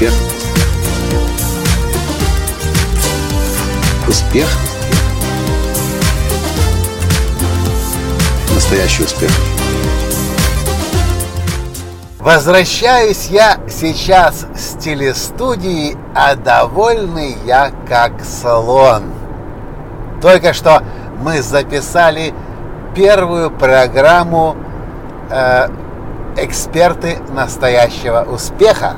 Успех. 0.00 0.14
Успех. 4.08 4.48
Настоящий 8.54 9.02
успех. 9.02 9.30
Возвращаюсь 12.18 13.26
я 13.28 13.58
сейчас 13.68 14.46
с 14.56 14.78
телестудии, 14.78 15.98
а 16.14 16.34
довольный 16.34 17.36
я 17.44 17.70
как 17.86 18.24
слон. 18.24 19.12
Только 20.22 20.54
что 20.54 20.82
мы 21.18 21.42
записали 21.42 22.32
первую 22.96 23.50
программу 23.50 24.56
э, 25.28 25.68
«Эксперты 26.38 27.18
настоящего 27.34 28.22
успеха». 28.22 28.96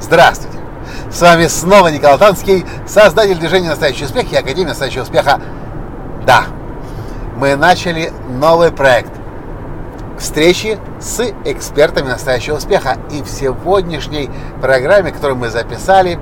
Здравствуйте! 0.00 0.58
С 1.10 1.20
вами 1.20 1.48
снова 1.48 1.88
Николай 1.88 2.18
Танский, 2.18 2.64
создатель 2.86 3.36
движения 3.36 3.68
«Настоящий 3.68 4.04
успех» 4.04 4.32
и 4.32 4.36
Академия 4.36 4.68
«Настоящего 4.68 5.02
успеха». 5.02 5.40
Да, 6.24 6.44
мы 7.36 7.56
начали 7.56 8.12
новый 8.28 8.70
проект 8.70 9.10
встречи 10.16 10.78
с 11.00 11.20
экспертами 11.44 12.08
настоящего 12.08 12.56
успеха. 12.56 12.96
И 13.10 13.22
в 13.22 13.28
сегодняшней 13.28 14.30
программе, 14.60 15.10
которую 15.10 15.36
мы 15.36 15.50
записали, 15.50 16.18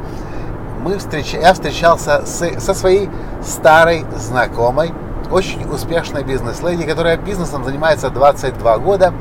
мы 0.83 0.97
встреч... 0.97 1.35
я 1.35 1.53
встречался 1.53 2.25
с... 2.25 2.59
со 2.59 2.73
своей 2.73 3.11
старой 3.43 4.07
знакомой, 4.17 4.95
очень 5.31 5.69
успешной 5.71 6.25
бизнес-леди, 6.25 6.85
которая 6.85 7.19
бизнесом 7.19 7.63
занимается 7.63 8.09
22 8.09 8.79
года, 8.79 9.13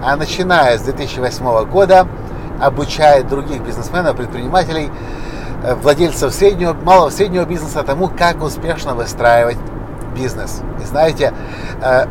а 0.00 0.14
начиная 0.16 0.78
с 0.78 0.82
2008 0.82 1.64
года 1.68 2.06
обучает 2.60 3.28
других 3.28 3.62
бизнесменов, 3.62 4.16
предпринимателей, 4.16 4.90
э, 5.62 5.74
владельцев 5.74 6.32
среднего, 6.32 6.72
малого 6.72 7.10
среднего 7.10 7.44
бизнеса 7.44 7.82
тому, 7.82 8.08
как 8.08 8.42
успешно 8.42 8.94
выстраивать 8.94 9.58
бизнес. 10.14 10.62
И 10.82 10.84
знаете, 10.84 11.32
э, 11.82 12.06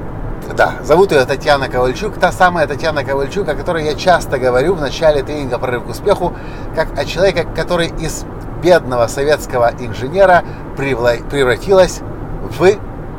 да, 0.53 0.75
зовут 0.83 1.11
ее 1.11 1.25
Татьяна 1.25 1.69
Ковальчук, 1.69 2.19
та 2.19 2.31
самая 2.31 2.67
Татьяна 2.67 3.03
Ковальчук, 3.03 3.47
о 3.49 3.55
которой 3.55 3.85
я 3.85 3.95
часто 3.95 4.37
говорю 4.37 4.75
в 4.75 4.81
начале 4.81 5.23
тренинга 5.23 5.57
«Прорыв 5.57 5.85
к 5.85 5.89
успеху», 5.89 6.33
как 6.75 6.97
о 6.97 7.05
человеке, 7.05 7.47
который 7.55 7.87
из 7.87 8.25
бедного 8.63 9.07
советского 9.07 9.71
инженера 9.79 10.43
превратилась 10.77 12.01
в 12.57 12.67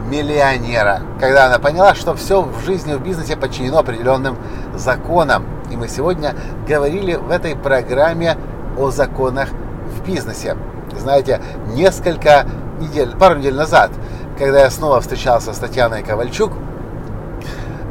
миллионера, 0.09 1.03
когда 1.21 1.47
она 1.47 1.59
поняла, 1.59 1.95
что 1.95 2.15
все 2.15 2.43
в 2.43 2.65
жизни, 2.65 2.95
в 2.95 3.03
бизнесе 3.03 3.37
подчинено 3.37 3.79
определенным 3.79 4.37
законам. 4.75 5.45
Мы 5.77 5.89
сегодня 5.89 6.35
говорили 6.67 7.17
в 7.17 7.31
этой 7.31 7.55
программе 7.55 8.39
о 8.79 8.91
законах 8.91 9.51
в 9.85 10.07
бизнесе. 10.07 10.57
Знаете, 10.99 11.43
несколько 11.75 12.47
недель, 12.81 13.15
пару 13.15 13.37
недель 13.37 13.55
назад, 13.55 13.91
когда 14.39 14.61
я 14.61 14.71
снова 14.71 15.03
встречался 15.03 15.53
с 15.53 15.59
Татьяной 15.59 16.03
Ковальчук, 16.03 16.53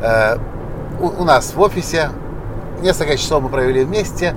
э, 0.02 0.38
у, 1.00 1.22
у 1.22 1.24
нас 1.26 1.54
в 1.54 1.62
офисе 1.62 2.10
несколько 2.82 3.18
часов 3.18 3.44
мы 3.44 3.50
провели 3.50 3.84
вместе, 3.84 4.34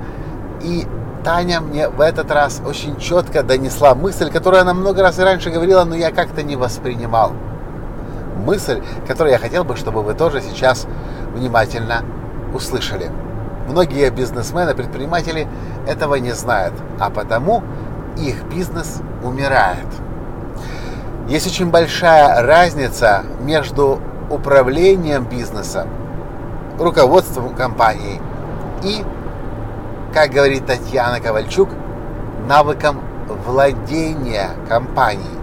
и 0.63 0.87
Таня 1.25 1.63
мне 1.63 1.89
в 1.89 2.03
этот 2.03 2.31
раз 2.31 2.61
очень 2.67 2.99
четко 2.99 3.43
донесла 3.43 3.95
мысль, 3.95 4.31
которую 4.31 4.61
она 4.61 4.75
много 4.75 5.03
раз 5.03 5.19
и 5.19 5.23
раньше 5.23 5.49
говорила, 5.49 5.85
но 5.85 5.95
я 5.95 6.11
как-то 6.11 6.43
не 6.43 6.57
воспринимал 6.57 7.33
мысль, 8.37 8.83
которую 9.07 9.33
я 9.33 9.39
хотел 9.39 9.65
бы, 9.65 9.75
чтобы 9.75 10.03
вы 10.03 10.13
тоже 10.13 10.43
сейчас 10.43 10.87
внимательно 11.35 12.05
услышали. 12.55 13.11
Многие 13.69 14.09
бизнесмены, 14.09 14.75
предприниматели 14.75 15.47
этого 15.87 16.15
не 16.15 16.33
знают, 16.33 16.73
а 16.99 17.11
потому 17.11 17.63
их 18.17 18.45
бизнес 18.45 19.01
умирает. 19.23 19.87
Есть 21.29 21.47
очень 21.47 21.71
большая 21.71 22.43
разница 22.43 23.25
между 23.41 24.01
управлением 24.31 25.25
бизнесом, 25.25 25.89
руководством 26.79 27.55
компании 27.55 28.23
и, 28.83 29.05
как 30.15 30.31
говорит 30.31 30.65
Татьяна 30.65 31.21
Ковальчук, 31.21 31.69
навыком 32.49 33.03
владения 33.47 34.49
компанией. 34.67 35.39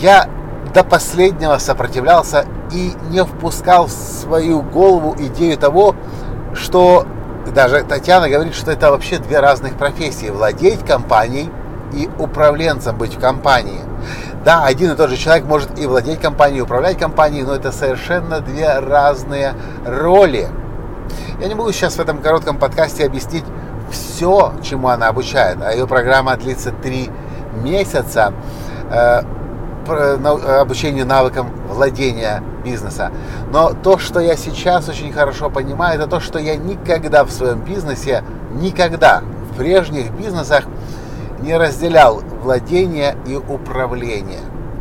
Я 0.00 0.28
до 0.74 0.82
последнего 0.82 1.58
сопротивлялся 1.58 2.44
и 2.72 2.92
не 3.10 3.22
впускал 3.24 3.86
в 3.86 3.92
свою 3.92 4.62
голову 4.62 5.14
идею 5.16 5.56
того, 5.56 5.94
что 6.58 7.06
даже 7.54 7.82
Татьяна 7.82 8.28
говорит, 8.28 8.54
что 8.54 8.70
это 8.70 8.90
вообще 8.90 9.18
две 9.18 9.40
разных 9.40 9.74
профессии. 9.74 10.28
Владеть 10.30 10.84
компанией 10.84 11.50
и 11.92 12.08
управленцем 12.18 12.96
быть 12.96 13.16
в 13.16 13.20
компании. 13.20 13.80
Да, 14.44 14.64
один 14.64 14.92
и 14.92 14.96
тот 14.96 15.10
же 15.10 15.16
человек 15.16 15.44
может 15.44 15.78
и 15.78 15.86
владеть 15.86 16.20
компанией, 16.20 16.58
и 16.58 16.62
управлять 16.62 16.98
компанией, 16.98 17.42
но 17.42 17.54
это 17.54 17.72
совершенно 17.72 18.40
две 18.40 18.78
разные 18.78 19.54
роли. 19.84 20.48
Я 21.40 21.48
не 21.48 21.54
могу 21.54 21.72
сейчас 21.72 21.94
в 21.94 22.00
этом 22.00 22.18
коротком 22.18 22.58
подкасте 22.58 23.06
объяснить 23.06 23.44
все, 23.90 24.52
чему 24.62 24.88
она 24.88 25.08
обучает, 25.08 25.58
а 25.62 25.72
ее 25.72 25.86
программа 25.86 26.36
длится 26.36 26.70
три 26.70 27.10
месяца. 27.62 28.32
Э, 28.90 29.22
обучению 30.60 31.06
навыкам 31.06 31.50
владения 31.78 32.42
бизнеса. 32.64 33.12
Но 33.52 33.72
то, 33.72 33.98
что 33.98 34.18
я 34.20 34.36
сейчас 34.36 34.88
очень 34.88 35.12
хорошо 35.12 35.48
понимаю, 35.48 35.98
это 35.98 36.08
то, 36.08 36.20
что 36.20 36.38
я 36.40 36.56
никогда 36.56 37.24
в 37.24 37.30
своем 37.30 37.60
бизнесе, 37.60 38.24
никогда 38.50 39.22
в 39.52 39.56
прежних 39.56 40.10
бизнесах 40.10 40.64
не 41.40 41.56
разделял 41.56 42.20
владение 42.42 43.16
и 43.26 43.36
управление. 43.36 44.40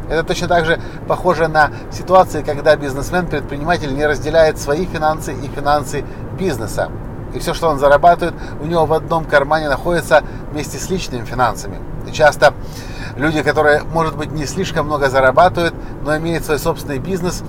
Это 0.10 0.24
точно 0.24 0.48
так 0.48 0.66
же 0.66 0.80
похоже 1.08 1.48
на 1.48 1.72
ситуации, 1.92 2.42
когда 2.42 2.76
бизнесмен, 2.76 3.28
предприниматель 3.28 3.94
не 3.94 4.06
разделяет 4.06 4.58
свои 4.58 4.86
финансы 4.86 5.34
и 5.34 5.48
финансы 5.48 6.04
бизнеса. 6.40 6.90
И 7.36 7.40
все, 7.40 7.54
что 7.54 7.68
он 7.68 7.78
зарабатывает, 7.78 8.34
у 8.60 8.66
него 8.66 8.86
в 8.86 8.94
одном 8.94 9.26
кармане 9.26 9.70
находится 9.70 10.24
вместе 10.52 10.80
с 10.80 10.90
личными 10.90 11.26
финансами. 11.26 11.78
И 12.08 12.12
часто 12.12 12.54
люди, 13.18 13.42
которые, 13.42 13.84
может 13.84 14.16
быть, 14.16 14.32
не 14.32 14.46
слишком 14.46 14.86
много 14.86 15.10
зарабатывают, 15.10 15.74
но 16.04 16.16
имеют 16.18 16.46
свой 16.46 16.60
собственный 16.60 17.00
бизнес, 17.00 17.44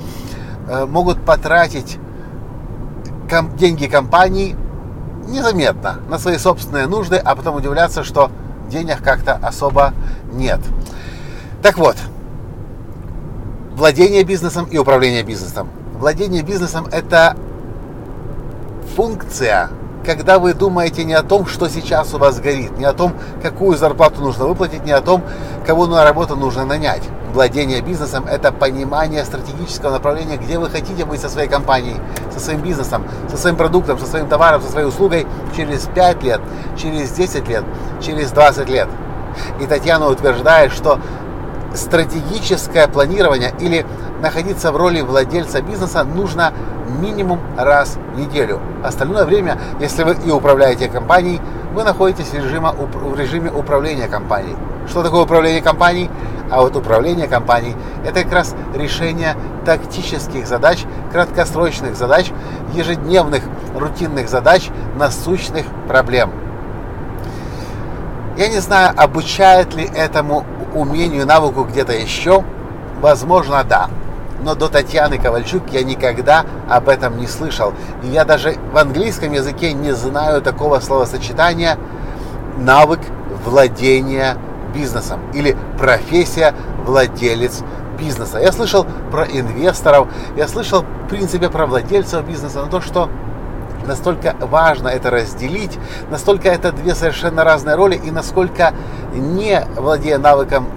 э, 0.69 0.87
могут 0.87 1.25
потратить 1.25 1.99
деньги 3.57 3.87
компании 3.87 4.57
незаметно 5.27 6.01
на 6.09 6.19
свои 6.19 6.39
собственные 6.39 6.87
нужды, 6.87 7.17
а 7.17 7.37
потом 7.37 7.57
удивляться, 7.57 8.03
что 8.03 8.31
денег 8.71 9.03
как-то 9.03 9.35
особо 9.35 9.93
нет. 10.33 10.61
Так 11.63 11.79
вот, 11.79 11.97
владение 13.75 14.25
бизнесом 14.25 14.65
и 14.65 14.79
управление 14.79 15.23
бизнесом. 15.23 15.69
Владение 15.95 16.43
бизнесом– 16.43 16.87
это 16.93 17.37
функция 18.97 19.71
когда 20.09 20.39
вы 20.39 20.55
думаете 20.55 21.05
не 21.05 21.13
о 21.13 21.23
том, 21.23 21.45
что 21.45 21.69
сейчас 21.69 22.15
у 22.15 22.19
вас 22.19 22.41
горит, 22.41 22.79
не 22.79 22.87
о 22.87 22.95
том, 22.95 23.13
какую 23.43 23.77
зарплату 23.77 24.23
нужно 24.23 24.47
выплатить, 24.47 24.83
не 24.83 24.93
о 24.93 25.03
том, 25.03 25.23
кого 25.67 25.87
на 25.87 26.03
работу 26.03 26.35
нужно 26.35 26.65
нанять. 26.65 27.03
Владение 27.35 27.83
бизнесом– 27.83 28.25
это 28.31 28.51
понимание 28.51 29.23
стратегического 29.27 29.91
направления, 29.91 30.39
где 30.39 30.59
вы 30.59 30.71
хотите 30.71 31.05
быть 31.05 31.21
со 31.21 31.29
своей 31.29 31.47
компанией, 31.47 31.97
со 32.33 32.41
своим 32.41 32.63
бизнесом, 32.63 33.07
со 33.31 33.37
своим 33.37 33.57
продуктом, 33.57 33.99
со 33.99 34.07
своим 34.07 34.29
товаром, 34.29 34.63
со 34.63 34.71
своей 34.71 34.87
услугой 34.87 35.27
через 35.55 35.83
5 35.95 36.23
лет, 36.23 36.41
через 36.79 37.11
10 37.11 37.47
лет, 37.47 37.65
через 38.01 38.31
20 38.31 38.67
лет. 38.71 38.89
И 39.61 39.67
Татьяна 39.67 40.09
утверждает, 40.09 40.73
что 40.73 40.99
стратегическое 41.75 42.89
планирование 42.89 43.53
или 43.61 43.85
находиться 44.21 44.73
в 44.73 44.77
роли 44.77 45.01
владельца 45.01 45.63
бизнеса 45.63 46.05
нужно 46.05 46.53
минимум 47.01 47.41
раз 47.57 47.99
в 48.15 48.19
неделю. 48.19 48.61
Остальное 48.83 49.25
время, 49.25 49.59
если 49.81 50.03
вы 50.03 50.17
и 50.25 50.31
управляете 50.31 50.89
компанией, 50.89 51.41
вы 51.75 51.85
находитесь 51.85 52.29
в, 52.29 52.35
режиме, 52.35 52.71
в 52.71 53.19
режиме 53.19 53.51
управления 53.51 54.09
компанией. 54.09 54.57
Что 54.89 55.03
такое 55.03 55.23
управление 55.23 55.63
компанией? 55.63 56.11
А 56.51 56.63
вот 56.63 56.75
управление 56.77 57.29
компанией– 57.29 57.77
это 58.07 58.23
как 58.23 58.33
раз 58.33 58.55
решение 58.75 59.37
тактических 59.67 60.47
задач, 60.47 60.85
краткосрочных 61.13 61.95
задач, 61.95 62.31
ежедневных 62.73 63.43
рутинных 63.77 64.31
задач, 64.31 64.71
насущных 64.97 65.67
проблем. 65.87 66.33
Я 68.39 68.49
не 68.49 68.61
знаю, 68.61 68.95
обучает 68.97 69.75
ли 69.75 69.85
этому 69.85 70.47
умению, 70.75 71.27
навыку 71.27 71.65
где-то 71.65 71.93
еще. 71.93 72.45
Возможно, 73.01 73.63
да 73.63 73.89
но 74.43 74.55
до 74.55 74.69
Татьяны 74.69 75.19
Ковальчук 75.19 75.65
я 75.71 75.83
никогда 75.83 76.45
об 76.69 76.89
этом 76.89 77.19
не 77.19 77.27
слышал. 77.27 77.73
И 78.03 78.09
я 78.09 78.25
даже 78.25 78.57
в 78.73 78.77
английском 78.77 79.33
языке 79.33 79.73
не 79.73 79.93
знаю 79.93 80.43
такого 80.43 80.81
словосочетания 80.81 81.79
навык 82.59 83.01
владения 83.45 84.37
бизнесом 84.75 85.21
или 85.33 85.57
профессия 85.79 86.55
владелец 86.85 87.63
бизнеса. 87.99 88.39
Я 88.39 88.53
слышал 88.53 88.87
про 89.11 89.25
инвесторов, 89.25 90.09
я 90.37 90.47
слышал 90.47 90.83
в 90.83 91.09
принципе 91.09 91.49
про 91.49 91.67
владельцев 91.67 92.25
бизнеса, 92.25 92.61
но 92.63 92.71
то, 92.71 92.81
что 92.81 93.09
настолько 93.87 94.37
важно 94.41 94.89
это 94.89 95.11
разделить, 95.11 95.79
настолько 96.11 96.49
это 96.49 96.73
две 96.73 96.95
совершенно 96.95 97.45
разные 97.45 97.75
роли 97.75 97.97
и 97.97 98.11
насколько 98.11 98.73
не 99.13 99.65
владея 99.77 100.19
навыком 100.19 100.69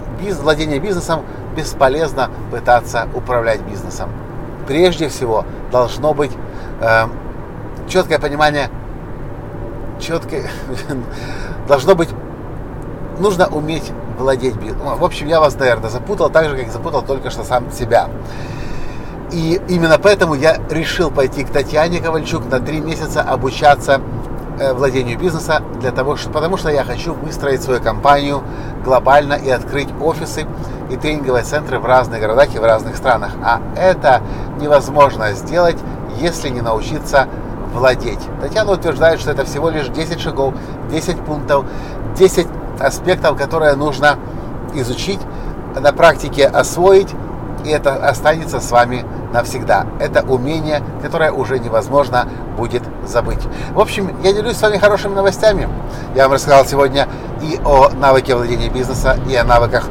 владения 0.41 0.79
бизнесом, 0.79 1.23
бесполезно 1.55 2.29
пытаться 2.51 3.07
управлять 3.13 3.61
бизнесом. 3.61 4.09
Прежде 4.67 5.09
всего 5.09 5.45
должно 5.71 6.13
быть 6.13 6.31
э, 6.81 7.07
четкое 7.87 8.19
понимание, 8.19 8.69
четкое, 9.99 10.49
должно 11.67 11.95
быть, 11.95 12.09
нужно 13.19 13.47
уметь 13.47 13.91
владеть 14.17 14.55
бизнесом. 14.55 14.97
В 14.97 15.03
общем, 15.03 15.27
я 15.27 15.39
вас, 15.39 15.55
наверное, 15.55 15.89
запутал 15.89 16.29
так 16.29 16.49
же, 16.49 16.57
как 16.57 16.71
запутал 16.71 17.01
только 17.01 17.29
что 17.29 17.43
сам 17.43 17.71
себя. 17.71 18.09
И 19.31 19.61
именно 19.69 19.97
поэтому 19.97 20.33
я 20.35 20.57
решил 20.69 21.09
пойти 21.09 21.43
к 21.43 21.49
Татьяне 21.49 22.01
Ковальчук 22.01 22.49
на 22.49 22.59
три 22.59 22.81
месяца 22.81 23.21
обучаться 23.21 24.01
владению 24.73 25.17
бизнеса, 25.17 25.61
для 25.79 25.91
того, 25.91 26.15
что, 26.17 26.29
потому 26.29 26.57
что 26.57 26.69
я 26.69 26.83
хочу 26.83 27.13
выстроить 27.13 27.61
свою 27.61 27.81
компанию 27.81 28.43
глобально 28.83 29.33
и 29.33 29.49
открыть 29.49 29.89
офисы 30.01 30.45
и 30.89 30.95
тренинговые 30.97 31.43
центры 31.43 31.79
в 31.79 31.85
разных 31.85 32.19
городах 32.19 32.53
и 32.53 32.59
в 32.59 32.63
разных 32.63 32.95
странах. 32.97 33.31
А 33.43 33.61
это 33.75 34.21
невозможно 34.59 35.31
сделать, 35.33 35.77
если 36.19 36.49
не 36.49 36.61
научиться 36.61 37.27
владеть. 37.73 38.19
Татьяна 38.41 38.73
утверждает, 38.73 39.19
что 39.19 39.31
это 39.31 39.45
всего 39.45 39.69
лишь 39.69 39.87
10 39.87 40.19
шагов, 40.19 40.53
10 40.91 41.19
пунктов, 41.21 41.65
10 42.17 42.47
аспектов, 42.79 43.37
которые 43.37 43.75
нужно 43.75 44.17
изучить, 44.73 45.19
на 45.79 45.93
практике 45.93 46.47
освоить, 46.47 47.09
и 47.65 47.69
это 47.69 47.95
останется 47.95 48.59
с 48.59 48.71
вами 48.71 49.05
навсегда. 49.33 49.85
Это 49.99 50.21
умение, 50.23 50.81
которое 51.01 51.31
уже 51.31 51.59
невозможно 51.59 52.27
будет 52.57 52.83
забыть. 53.05 53.41
В 53.73 53.79
общем, 53.79 54.15
я 54.23 54.33
делюсь 54.33 54.57
с 54.57 54.61
вами 54.61 54.77
хорошими 54.77 55.13
новостями. 55.13 55.69
Я 56.15 56.23
вам 56.23 56.33
рассказал 56.33 56.65
сегодня 56.65 57.07
и 57.41 57.59
о 57.63 57.89
навыке 57.89 58.35
владения 58.35 58.69
бизнеса, 58.69 59.17
и 59.29 59.35
о 59.35 59.43
навыках 59.43 59.85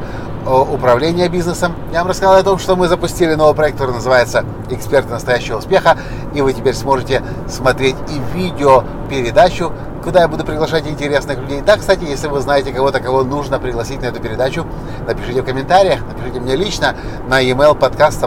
управления 0.45 1.29
бизнесом. 1.29 1.75
Я 1.91 1.99
вам 1.99 2.09
рассказал 2.09 2.35
о 2.35 2.43
том, 2.43 2.57
что 2.57 2.75
мы 2.75 2.87
запустили 2.87 3.35
новый 3.35 3.53
проект, 3.53 3.77
который 3.77 3.93
называется 3.93 4.43
«Эксперты 4.71 5.09
настоящего 5.11 5.57
успеха», 5.57 5.97
и 6.33 6.41
вы 6.41 6.53
теперь 6.53 6.73
сможете 6.73 7.21
смотреть 7.47 7.95
и 8.09 8.19
видео 8.35 8.83
передачу, 9.07 9.71
куда 10.03 10.21
я 10.21 10.27
буду 10.27 10.43
приглашать 10.43 10.87
интересных 10.87 11.37
людей. 11.39 11.61
Да, 11.61 11.77
кстати, 11.77 12.03
если 12.03 12.27
вы 12.27 12.39
знаете 12.39 12.71
кого-то, 12.71 12.99
кого 12.99 13.23
нужно 13.23 13.59
пригласить 13.59 14.01
на 14.01 14.07
эту 14.07 14.19
передачу, 14.19 14.65
напишите 15.07 15.41
в 15.41 15.45
комментариях, 15.45 16.01
напишите 16.07 16.39
мне 16.39 16.55
лично 16.55 16.95
на 17.27 17.39
e-mail 17.39 17.75
подкаст. 17.75 18.23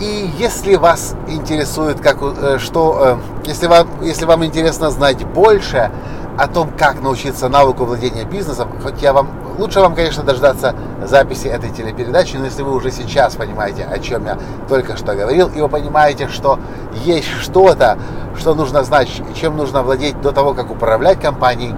И 0.00 0.30
если 0.38 0.74
вас 0.74 1.14
интересует, 1.28 2.00
как, 2.00 2.18
э, 2.20 2.58
что, 2.58 3.18
э, 3.44 3.46
если 3.46 3.68
вам, 3.68 3.88
если 4.02 4.24
вам 4.24 4.44
интересно 4.44 4.90
знать 4.90 5.24
больше 5.24 5.90
о 6.36 6.48
том, 6.48 6.70
как 6.76 7.00
научиться 7.00 7.48
навыку 7.48 7.84
владения 7.84 8.24
бизнесом, 8.24 8.68
хоть 8.82 9.00
я 9.02 9.12
вам 9.12 9.28
лучше 9.56 9.80
вам, 9.80 9.94
конечно, 9.94 10.24
дождаться 10.24 10.74
записи 11.04 11.46
этой 11.46 11.70
телепередачи, 11.70 12.36
но 12.36 12.46
если 12.46 12.62
вы 12.62 12.74
уже 12.74 12.90
сейчас 12.90 13.36
понимаете, 13.36 13.84
о 13.84 13.98
чем 13.98 14.26
я 14.26 14.36
только 14.68 14.96
что 14.96 15.14
говорил, 15.14 15.48
и 15.48 15.60
вы 15.60 15.68
понимаете, 15.68 16.28
что 16.28 16.58
есть 17.04 17.28
что-то, 17.28 17.98
что 18.38 18.54
нужно 18.54 18.84
знать, 18.84 19.08
чем 19.34 19.56
нужно 19.56 19.82
владеть 19.82 20.20
до 20.20 20.32
того, 20.32 20.54
как 20.54 20.70
управлять 20.70 21.20
компанией, 21.20 21.74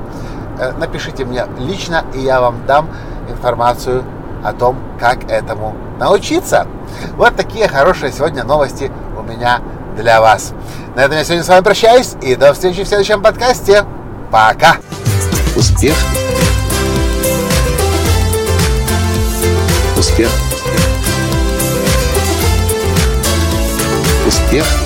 э, 0.58 0.72
напишите 0.72 1.24
мне 1.24 1.46
лично, 1.58 2.04
и 2.14 2.20
я 2.20 2.40
вам 2.40 2.66
дам 2.66 2.88
информацию 3.28 4.04
о 4.44 4.52
том, 4.52 4.76
как 4.98 5.30
этому 5.30 5.74
научиться. 5.98 6.66
Вот 7.16 7.36
такие 7.36 7.68
хорошие 7.68 8.12
сегодня 8.12 8.44
новости 8.44 8.90
у 9.18 9.22
меня 9.22 9.60
для 9.96 10.20
вас. 10.20 10.52
На 10.94 11.00
этом 11.00 11.16
я 11.16 11.24
сегодня 11.24 11.44
с 11.44 11.48
вами 11.48 11.62
прощаюсь 11.62 12.14
и 12.22 12.36
до 12.36 12.52
встречи 12.52 12.84
в 12.84 12.88
следующем 12.88 13.22
подкасте. 13.22 13.84
Пока! 14.30 14.76
Успех! 15.56 15.96
Успех! 19.96 20.30
Успех! 24.26 24.85